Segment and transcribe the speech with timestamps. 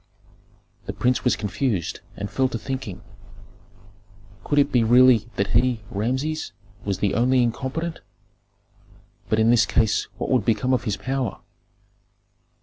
[0.87, 3.03] The prince was confused and fell to thinking.
[4.43, 7.99] Could it be really that he, Rameses, was the only incompetent?
[9.29, 11.41] But in this case what would become of his power?